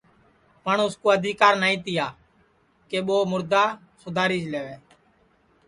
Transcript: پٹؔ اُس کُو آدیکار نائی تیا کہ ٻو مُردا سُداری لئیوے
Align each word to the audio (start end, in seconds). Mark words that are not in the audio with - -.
پٹؔ 0.63 0.77
اُس 0.85 0.93
کُو 1.01 1.07
آدیکار 1.15 1.53
نائی 1.61 1.77
تیا 1.85 2.07
کہ 2.89 2.99
ٻو 3.05 3.17
مُردا 3.31 3.63
سُداری 4.01 4.39
لئیوے 4.51 4.75